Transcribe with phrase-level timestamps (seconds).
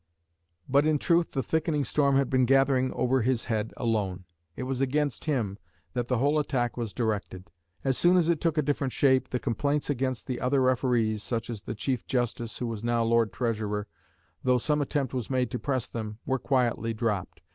[0.67, 4.25] But in truth the thickening storm had been gathering over his head alone.
[4.55, 5.59] It was against him
[5.93, 7.51] that the whole attack was directed;
[7.83, 11.51] as soon as it took a different shape, the complaints against the other referees, such
[11.51, 13.85] as the Chief Justice, who was now Lord Treasurer,
[14.43, 17.43] though some attempt was made to press them, were quietly dropped.